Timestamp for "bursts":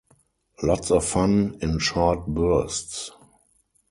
2.25-3.11